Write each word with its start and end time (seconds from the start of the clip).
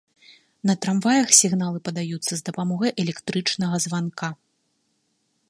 На 0.69 0.73
трамваях 0.85 1.27
сігналы 1.39 1.79
падаюцца 1.89 2.31
з 2.35 2.41
дапамогай 2.49 2.91
электрычнага 3.05 3.75
званка. 3.87 4.27